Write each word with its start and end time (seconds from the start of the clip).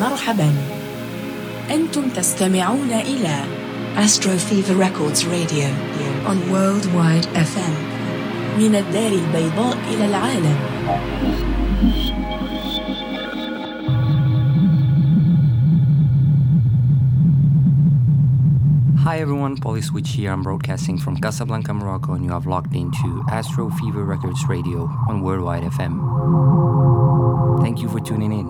مرحبا 0.00 0.52
أنتم 1.70 2.08
تستمعون 2.08 2.90
إلى 2.92 3.36
Astro 3.96 4.36
Fever 4.48 4.74
Records 4.74 5.24
Radio 5.24 5.68
on 6.30 6.36
Worldwide 6.52 7.26
FM 7.34 7.74
من 8.58 8.74
الدار 8.74 9.12
البيضاء 9.12 9.76
إلى 9.90 10.06
العالم 10.06 10.56
Hi 19.06 19.20
everyone, 19.20 19.56
Polly 19.56 19.82
Switch 19.82 20.10
here. 20.10 20.32
I'm 20.32 20.42
broadcasting 20.42 20.98
from 20.98 21.16
Casablanca, 21.16 21.72
Morocco, 21.72 22.14
and 22.14 22.24
you 22.24 22.32
have 22.32 22.46
logged 22.46 22.74
into 22.74 23.24
Astro 23.30 23.70
Fever 23.70 24.04
Records 24.04 24.44
Radio 24.48 24.90
on 25.08 25.22
Worldwide 25.22 25.62
FM. 25.62 27.62
Thank 27.62 27.80
you 27.80 27.88
for 27.88 28.00
tuning 28.00 28.32
in. 28.32 28.46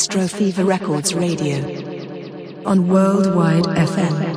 Astro 0.00 0.26
Fever 0.28 0.64
Records 0.64 1.12
Radio 1.12 1.56
on 2.64 2.88
Worldwide 2.88 3.66
FM. 3.66 4.29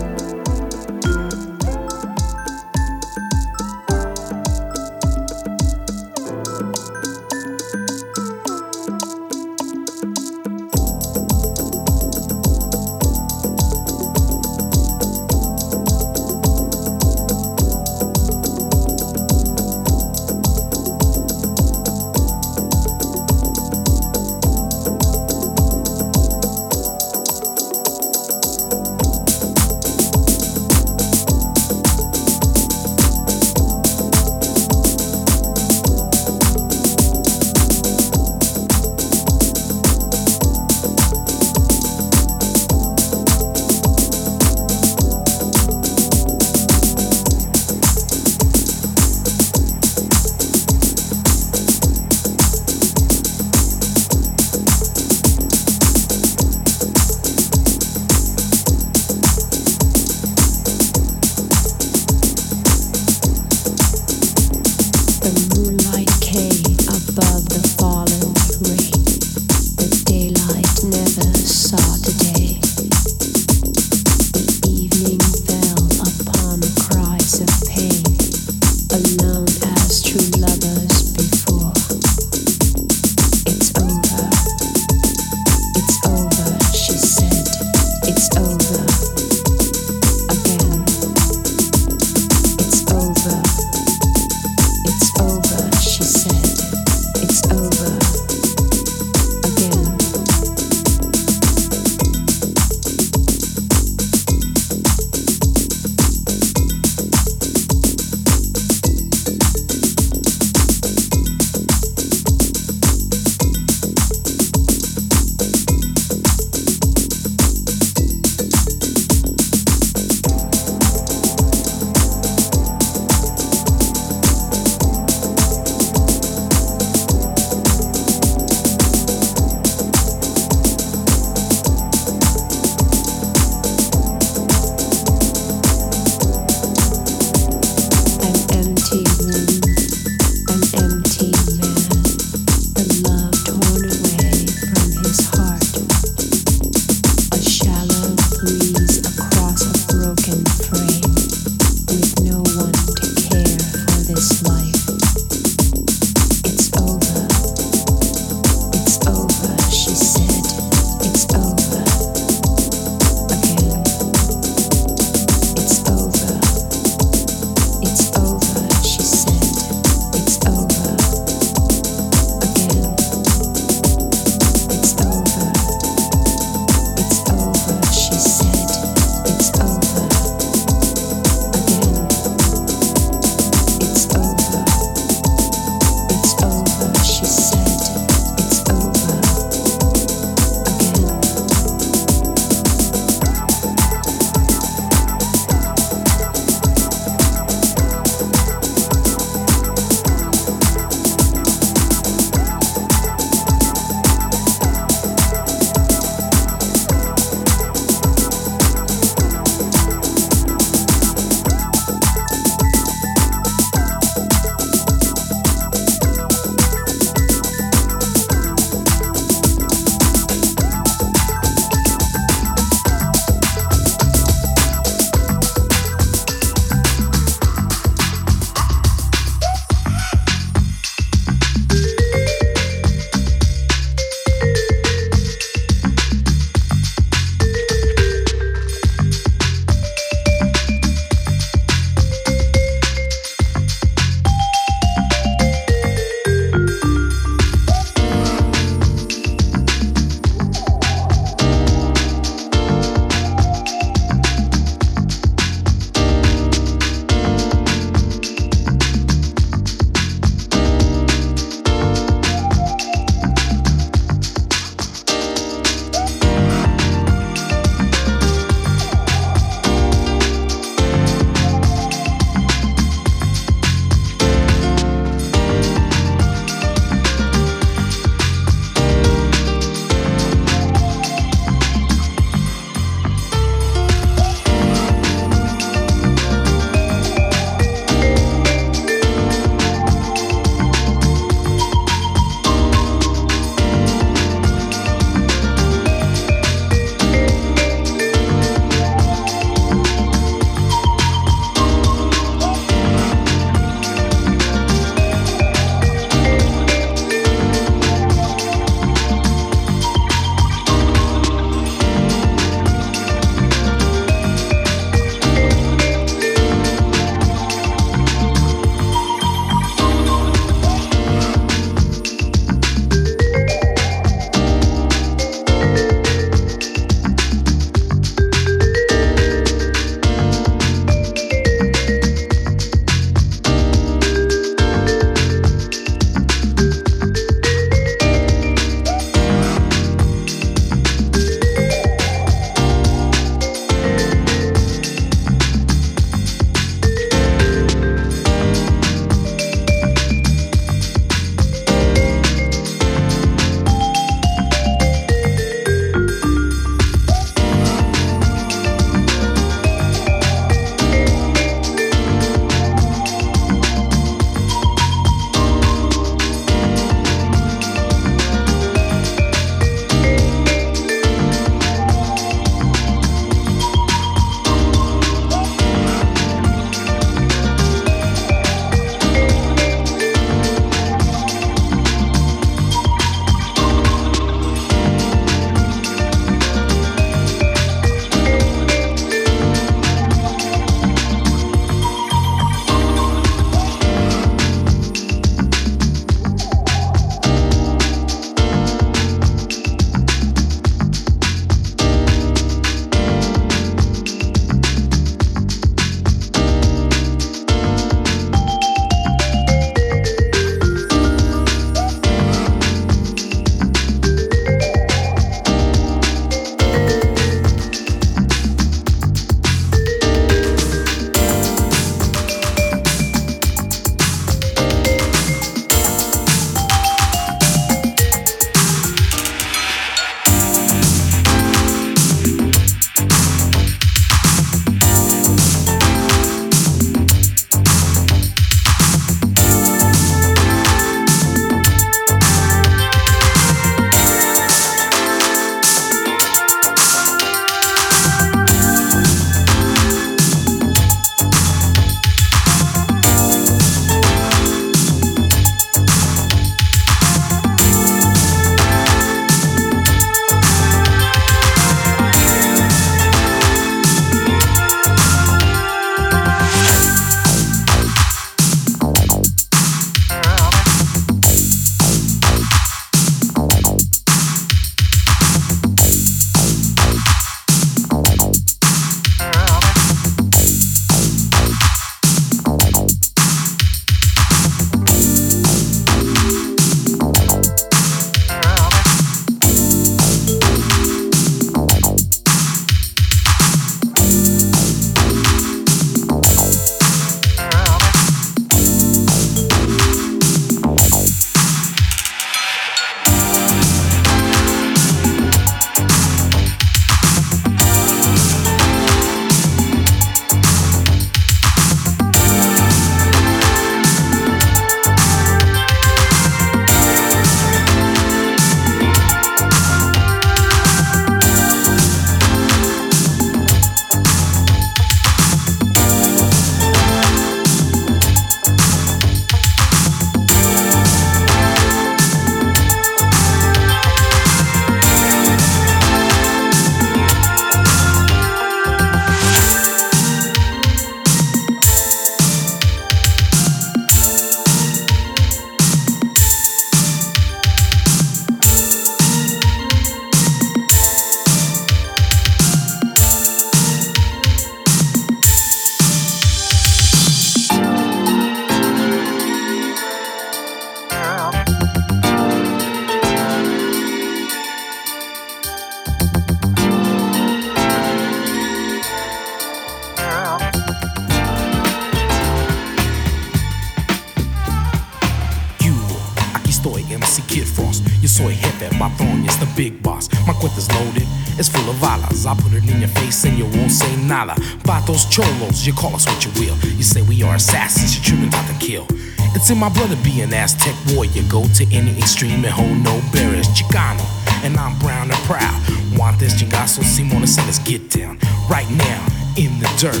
You 585.66 585.72
call 585.72 585.94
us 585.94 586.06
what 586.06 586.24
you 586.24 586.30
will. 586.38 586.56
You 586.76 586.82
say 586.82 587.02
we 587.02 587.22
are 587.22 587.34
assassins, 587.34 587.96
you're 587.96 588.04
children 588.04 588.32
out 588.34 588.46
to 588.46 588.54
kill. 588.64 588.86
It's 589.34 589.50
in 589.50 589.58
my 589.58 589.68
to 589.68 589.96
be 590.04 590.20
an 590.20 590.32
Aztec 590.32 590.74
warrior. 590.94 591.22
Go 591.28 591.44
to 591.44 591.64
any 591.72 591.96
extreme 591.98 592.44
and 592.44 592.54
hold 592.54 592.78
no 592.78 593.00
barriers. 593.12 593.48
Chicano, 593.48 594.04
and 594.44 594.56
I'm 594.56 594.78
brown 594.78 595.10
and 595.10 595.20
proud. 595.26 595.58
Want 595.98 596.18
this 596.20 596.40
chingazo, 596.40 596.84
Simona, 596.84 597.26
say 597.26 597.42
let's 597.44 597.58
get 597.58 597.90
down. 597.90 598.18
Right 598.48 598.70
now, 598.70 599.06
in 599.36 599.58
the 599.58 599.68
dirt. 599.76 600.00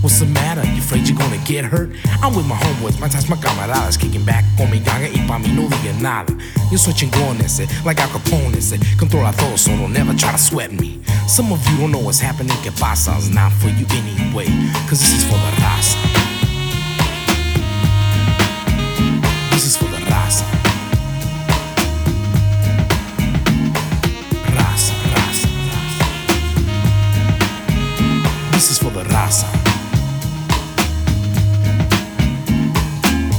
What's 0.00 0.20
the 0.20 0.26
matter? 0.26 0.64
You 0.64 0.78
afraid 0.78 1.08
you're 1.08 1.18
gonna 1.18 1.42
get 1.44 1.64
hurt? 1.64 1.90
I'm 2.22 2.34
with 2.34 2.46
my 2.46 2.56
homeboys, 2.56 3.00
my 3.00 3.08
ties, 3.08 3.28
my 3.28 3.36
camaradas 3.36 3.98
Kicking 3.98 4.24
back 4.24 4.44
con 4.56 4.70
mi 4.70 4.78
ganga 4.78 5.08
y 5.08 5.26
pa' 5.26 5.38
mí 5.38 5.48
no 5.52 5.68
diga 5.68 6.00
nada 6.00 6.32
Yo 6.70 6.76
soy 6.76 6.92
chingón 6.92 7.40
ese, 7.40 7.66
like 7.84 7.98
Al 7.98 8.10
Capone 8.10 8.56
ese 8.56 8.78
Controla 8.98 9.32
todo, 9.32 9.56
so 9.56 9.70
don't 9.70 9.92
never 9.92 10.14
try 10.14 10.30
to 10.30 10.38
sweat 10.38 10.70
me 10.70 11.00
Some 11.28 11.52
of 11.52 11.68
you 11.68 11.76
don't 11.78 11.90
know 11.90 11.98
what's 11.98 12.20
happening, 12.20 12.56
que 12.62 12.70
It's 12.70 13.28
not 13.28 13.52
for 13.52 13.68
you 13.68 13.84
anyway, 13.90 14.46
cause 14.88 15.00
this 15.00 15.12
is 15.12 15.24
for 15.24 15.34
the 15.34 15.50
raza. 15.60 15.98
This 19.50 19.66
is 19.66 19.76
for 19.76 19.86
the 19.86 19.98
raza. 20.06 20.44
Raza, 24.54 24.94
raza, 25.14 25.48
raza. 25.66 26.06
This 28.52 28.70
is 28.70 28.78
for 28.78 28.90
the 28.90 29.02
raza. 29.02 29.46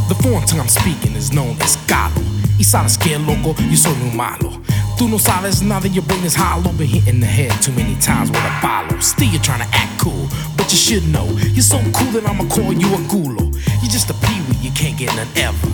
The 0.10 0.16
foreign 0.16 0.46
tongue 0.46 0.60
I'm 0.60 0.68
speaking 0.68 1.16
is 1.16 1.32
known 1.32 1.56
as 1.62 1.78
Caló. 1.88 2.22
Y 2.60 2.64
sabes 2.64 2.98
que 2.98 3.18
loco, 3.18 3.56
yo 3.70 3.78
soy 3.78 3.96
muy 3.96 4.12
malo. 4.14 4.57
Tú 4.98 5.08
no 5.08 5.20
sabes 5.20 5.62
nada, 5.62 5.88
your 5.88 6.04
brain 6.04 6.24
is 6.26 6.34
hollow. 6.34 6.72
Been 6.74 6.88
hitting 6.88 7.20
the 7.20 7.28
head 7.28 7.52
too 7.62 7.72
many 7.74 7.96
times 8.02 8.32
with 8.32 8.40
a 8.40 8.62
follow. 8.62 9.00
Still 9.00 9.28
you're 9.28 9.42
trying 9.42 9.60
to 9.60 9.70
act 9.76 10.02
cool, 10.02 10.28
but 10.58 10.72
you 10.72 10.78
should 10.78 11.08
know. 11.10 11.28
You're 11.54 11.62
so 11.62 11.78
cool 11.94 12.12
that 12.14 12.26
I'ma 12.26 12.50
call 12.50 12.74
you 12.74 12.88
a 12.88 12.98
gulo. 13.06 13.54
You're 13.82 13.92
just 13.92 14.10
a 14.10 14.16
peewee, 14.26 14.58
you 14.60 14.72
can't 14.72 14.98
get 14.98 15.16
none 15.16 15.28
ever. 15.36 15.68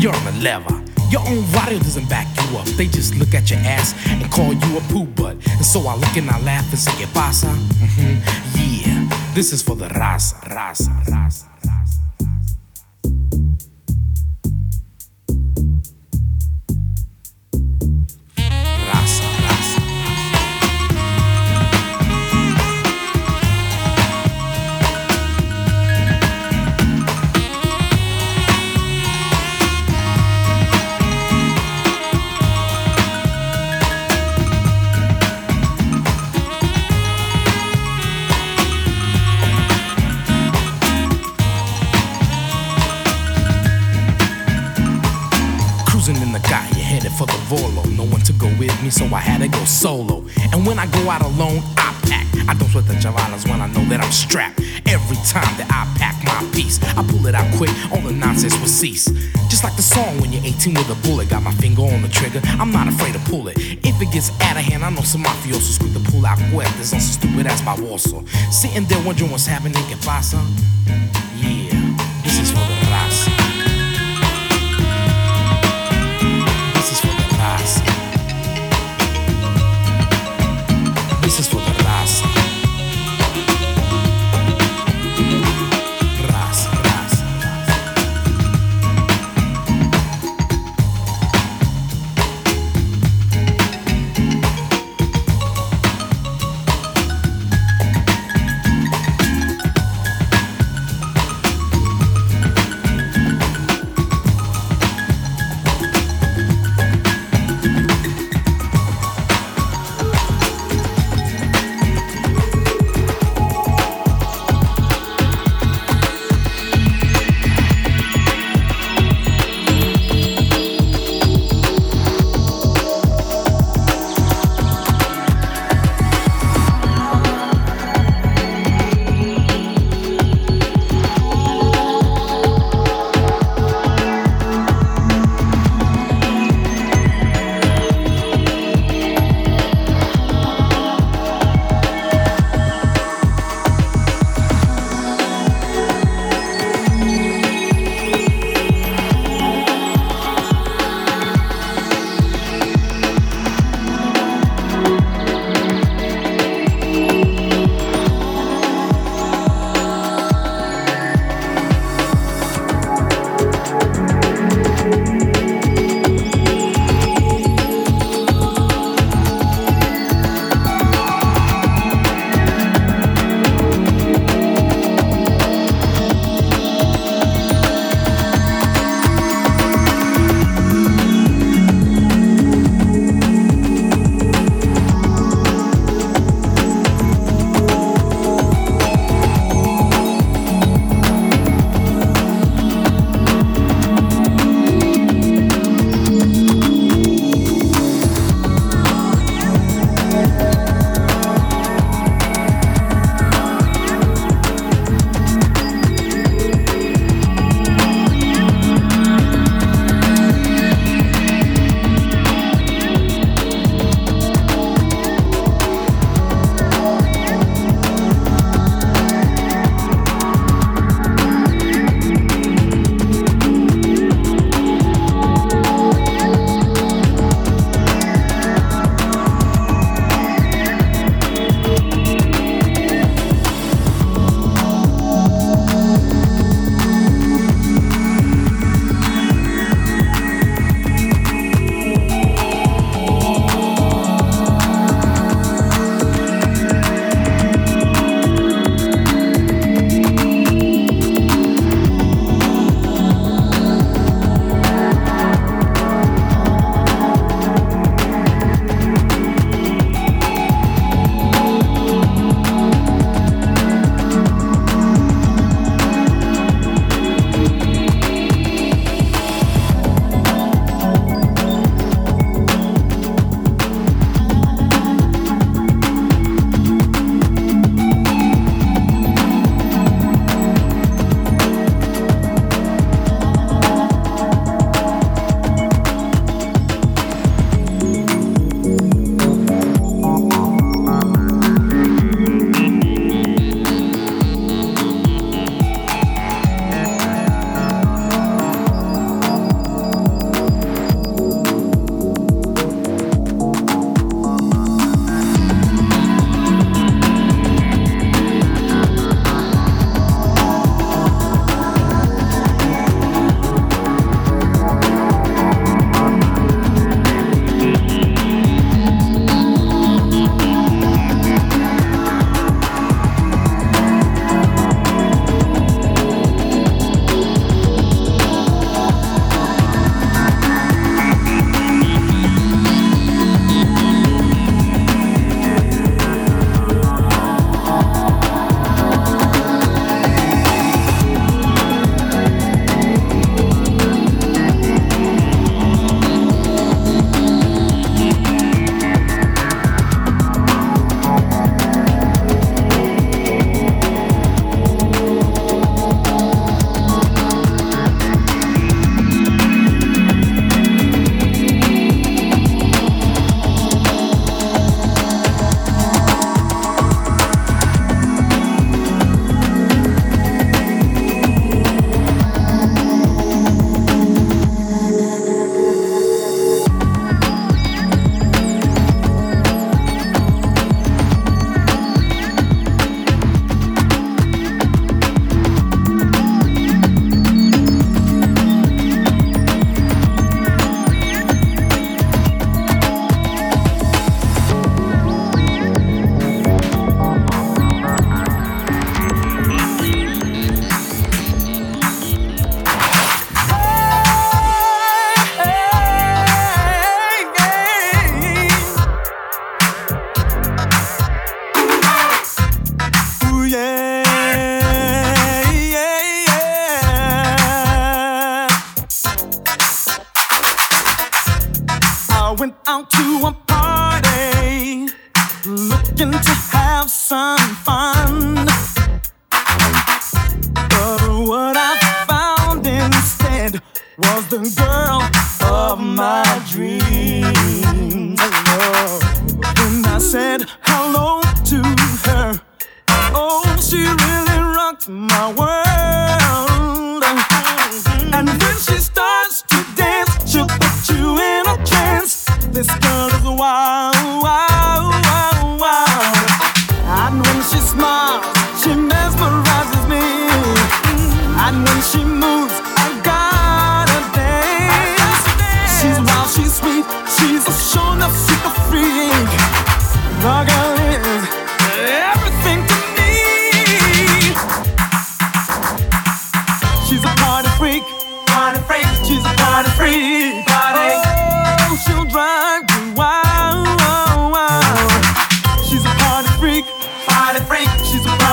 You're 0.00 0.12
on 0.12 0.24
the 0.24 0.32
lever. 0.42 0.82
Your 1.08 1.22
own 1.22 1.44
body 1.52 1.78
doesn't 1.78 2.08
back 2.08 2.26
you 2.36 2.58
up. 2.58 2.66
They 2.76 2.86
just 2.86 3.14
look 3.14 3.32
at 3.32 3.48
your 3.48 3.60
ass 3.60 3.94
and 4.08 4.28
call 4.30 4.52
you 4.52 4.78
a 4.78 4.80
poo 4.92 5.04
butt. 5.04 5.36
And 5.46 5.64
so 5.64 5.86
I 5.86 5.94
look 5.94 6.16
and 6.16 6.28
I 6.28 6.40
laugh 6.40 6.68
and 6.70 6.78
say, 6.78 6.92
¿Qué 6.98 7.06
pasa? 7.14 7.46
Mm 7.46 7.88
-hmm. 7.88 8.48
Yeah, 8.58 9.34
this 9.34 9.52
is 9.52 9.62
for 9.62 9.76
the 9.76 9.88
raza. 9.88 10.36
To 49.50 49.58
go 49.58 49.64
solo. 49.64 50.24
And 50.52 50.66
when 50.66 50.78
I 50.78 50.86
go 50.86 51.10
out 51.10 51.22
alone, 51.22 51.62
I 51.76 51.94
pack. 52.08 52.26
I 52.48 52.54
don't 52.54 52.68
sweat 52.70 52.86
the 52.86 52.94
chavalas 52.94 53.48
when 53.48 53.60
I 53.60 53.66
know 53.68 53.84
that 53.90 54.00
I'm 54.00 54.12
strapped. 54.12 54.60
Every 54.86 55.16
time 55.28 55.52
that 55.60 55.68
I 55.68 55.84
pack 55.98 56.16
my 56.24 56.40
piece, 56.52 56.82
I 56.96 57.02
pull 57.04 57.26
it 57.26 57.34
out 57.34 57.46
quick, 57.56 57.70
all 57.92 58.00
the 58.00 58.12
nonsense 58.12 58.58
will 58.58 58.68
cease. 58.68 59.06
Just 59.48 59.64
like 59.64 59.76
the 59.76 59.82
song 59.82 60.20
when 60.20 60.32
you're 60.32 60.44
18 60.44 60.74
with 60.74 60.88
a 60.90 60.96
bullet, 61.06 61.28
got 61.28 61.42
my 61.42 61.52
finger 61.52 61.82
on 61.82 62.02
the 62.02 62.08
trigger, 62.08 62.40
I'm 62.58 62.72
not 62.72 62.88
afraid 62.88 63.12
to 63.14 63.20
pull 63.30 63.48
it. 63.48 63.56
If 63.58 64.00
it 64.00 64.12
gets 64.12 64.30
out 64.40 64.56
of 64.56 64.62
hand, 64.62 64.84
I 64.84 64.90
know 64.90 65.02
some 65.02 65.24
mafiosos 65.24 65.78
quick 65.78 65.92
to 65.92 66.10
pull 66.10 66.24
out 66.24 66.38
cuerdas 66.50 66.94
on 66.94 67.00
some 67.00 67.20
stupid 67.20 67.46
ass 67.46 67.60
baboso. 67.62 68.26
Sitting 68.52 68.84
there 68.84 69.02
wondering 69.04 69.30
what's 69.30 69.46
happening, 69.46 69.84
que 69.84 69.96
pasa? 70.04 70.36
Yeah, 70.36 70.67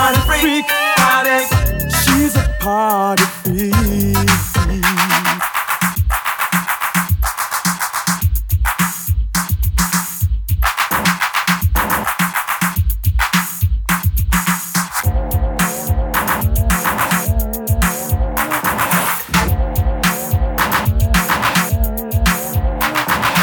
party 0.05 0.19
freak. 0.21 0.65
party, 0.97 1.89
She's 1.89 2.35
a 2.35 2.55
party 2.59 3.23
freak. 3.23 4.15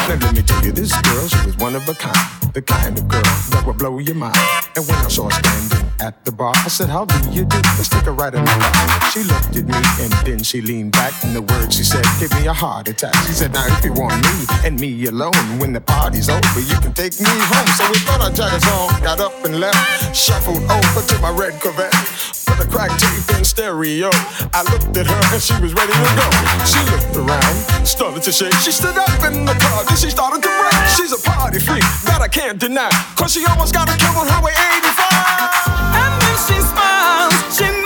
Let 0.07 0.33
me 0.33 0.41
tell 0.43 0.63
you, 0.63 0.71
this 0.71 0.93
girl, 1.01 1.27
she 1.27 1.45
was 1.45 1.57
one 1.57 1.75
of 1.75 1.89
a 1.89 1.93
kind. 1.93 2.15
The 2.53 2.61
kind 2.61 2.97
of 2.97 3.07
girl 3.07 3.21
that 3.21 3.63
would 3.65 3.77
blow 3.77 3.97
your 3.99 4.15
mind. 4.15 4.37
And 4.75 4.87
when 4.87 4.95
I 4.97 5.07
saw 5.09 5.25
her 5.25 5.31
standing 5.31 5.62
said, 6.67 6.89
How 6.89 7.05
do 7.05 7.15
you 7.29 7.45
do? 7.45 7.57
Let's 7.77 7.87
take 7.87 8.05
a 8.05 8.11
ride 8.11 8.35
in 8.35 8.43
the 8.43 9.09
She 9.13 9.23
looked 9.23 9.55
at 9.55 9.65
me 9.65 9.79
and 10.03 10.11
then 10.25 10.43
she 10.43 10.61
leaned 10.61 10.91
back. 10.91 11.13
And 11.23 11.35
the 11.35 11.41
words 11.41 11.75
she 11.77 11.83
said 11.83 12.05
gave 12.19 12.31
me 12.39 12.47
a 12.47 12.53
heart 12.53 12.89
attack. 12.89 13.15
She 13.27 13.33
said, 13.33 13.53
Now, 13.53 13.65
if 13.67 13.85
you 13.85 13.93
want 13.93 14.15
me 14.15 14.45
and 14.65 14.79
me 14.79 15.05
alone, 15.05 15.59
when 15.59 15.73
the 15.73 15.81
party's 15.81 16.29
over, 16.29 16.59
you 16.59 16.75
can 16.81 16.93
take 16.93 17.19
me 17.19 17.29
home. 17.29 17.67
So 17.77 17.87
we 17.89 17.97
thought 17.99 18.21
I'd 18.21 18.39
us 18.39 18.67
on, 18.71 19.01
got 19.01 19.19
up 19.19 19.45
and 19.45 19.59
left, 19.59 20.15
shuffled 20.15 20.63
over 20.63 21.01
to 21.07 21.19
my 21.19 21.29
red 21.29 21.59
Corvette. 21.61 22.42
Put 22.53 22.67
a 22.67 22.69
crack 22.69 22.91
tape 22.99 23.37
in 23.37 23.43
stereo. 23.43 24.11
I 24.53 24.61
looked 24.69 24.95
at 24.95 25.07
her 25.07 25.21
and 25.33 25.41
she 25.41 25.57
was 25.59 25.73
ready 25.73 25.91
to 25.91 26.09
go. 26.13 26.27
She 26.69 26.77
looked 26.93 27.15
around, 27.17 27.55
started 27.81 28.21
to 28.21 28.31
shake. 28.31 28.53
She 28.61 28.71
stood 28.71 28.95
up 28.95 29.09
in 29.25 29.45
the 29.45 29.57
car, 29.57 29.83
then 29.85 29.97
she 29.97 30.11
started 30.11 30.43
to 30.43 30.49
break. 30.61 30.77
She's 30.93 31.11
a 31.11 31.17
party 31.17 31.57
freak 31.57 31.81
that 32.05 32.21
I 32.21 32.27
can't 32.27 32.59
deny. 32.59 32.91
Cause 33.17 33.33
she 33.33 33.43
almost 33.45 33.73
got 33.73 33.89
a 33.89 33.97
kill 33.97 34.13
on 34.13 34.27
Highway 34.29 34.53
85. 34.53 35.65
And 35.97 36.13
then 36.21 36.37
she 36.45 36.61
smiles, 36.61 37.33
she 37.57 37.82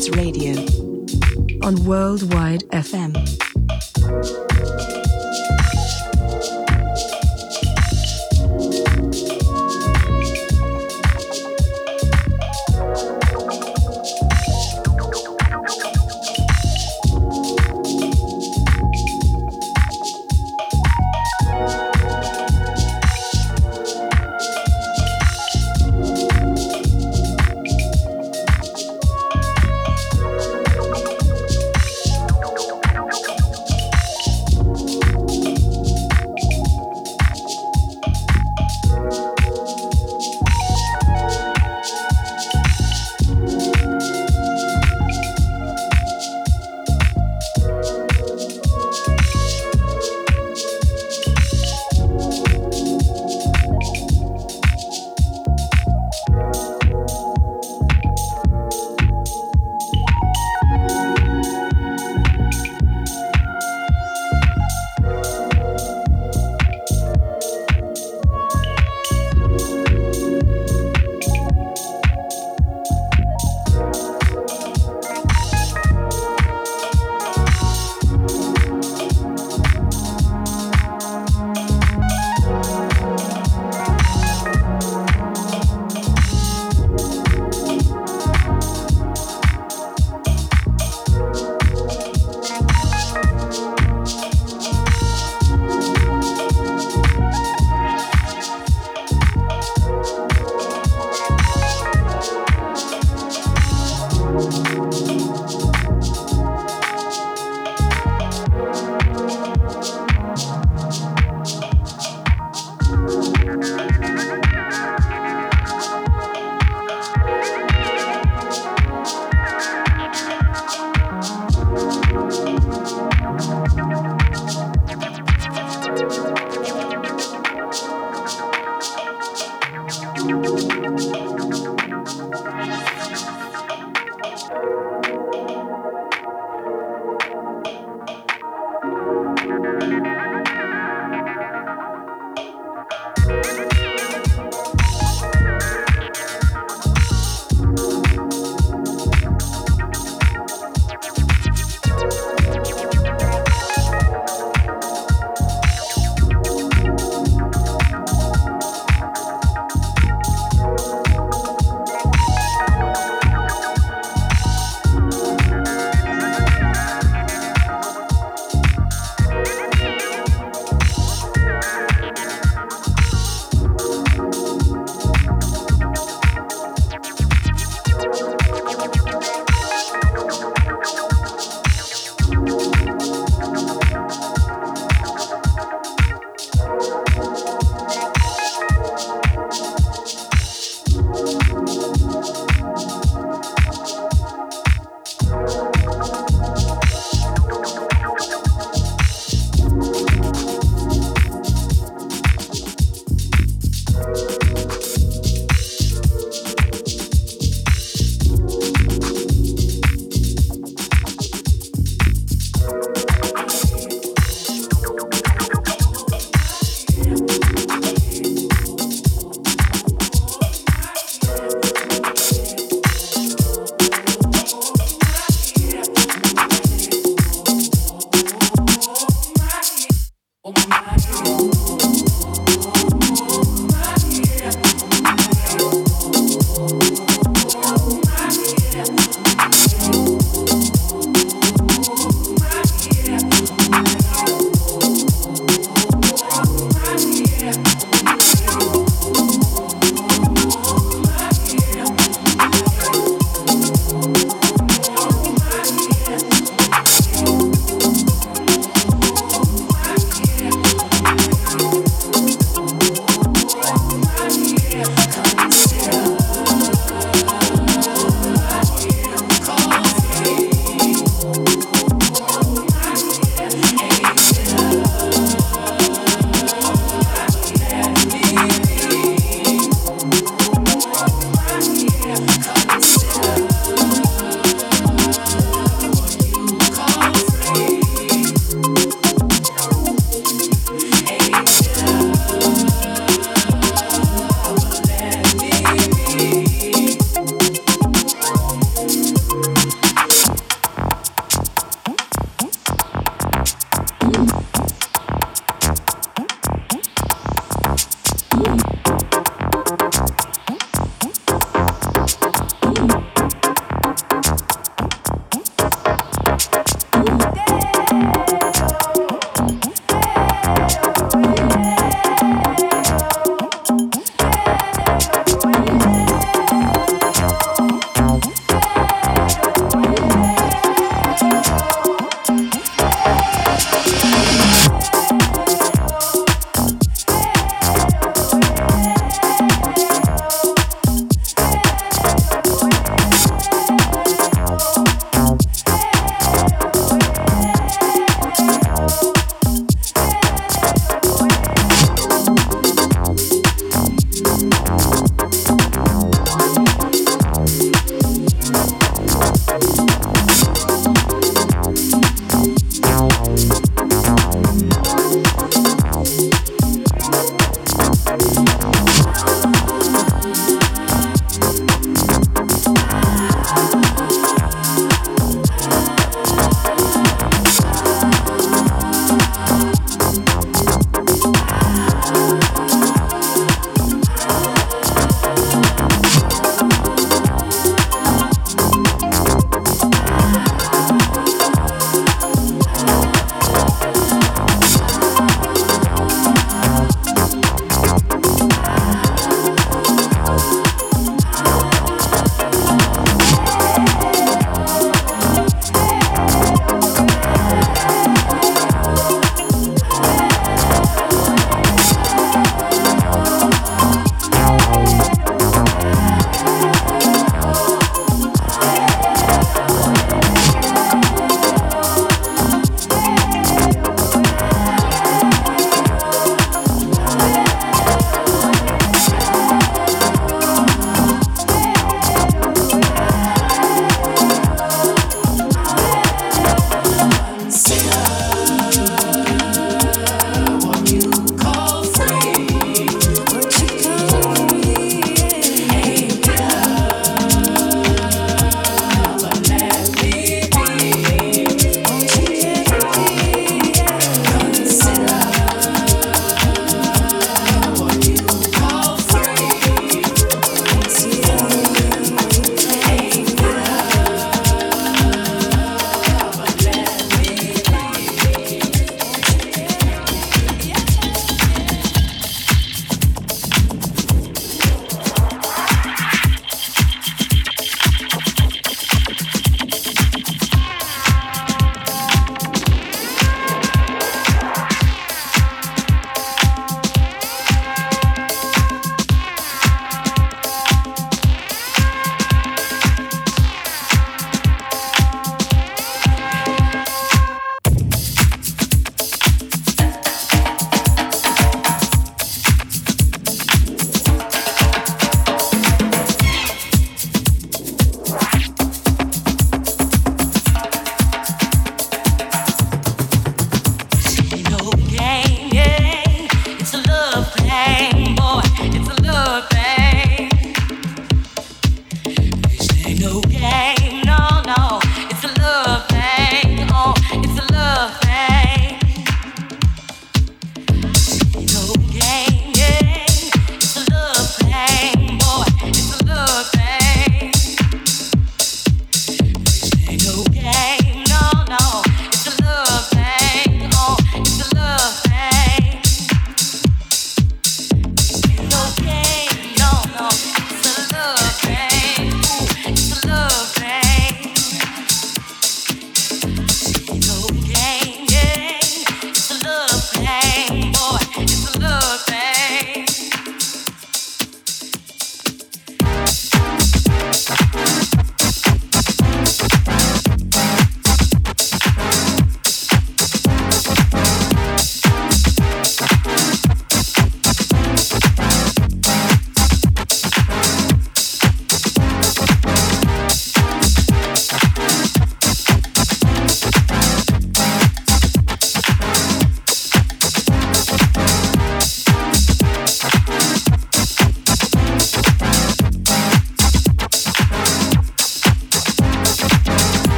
Records 0.00 0.16
Radio. 0.16 0.29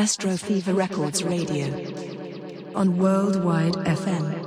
Astro 0.00 0.34
Fever 0.38 0.72
Records 0.72 1.22
Radio 1.22 1.66
on 2.74 2.96
Worldwide 2.96 3.74
FM. 3.74 4.39